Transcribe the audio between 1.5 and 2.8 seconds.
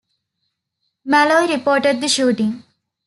reported the shooting.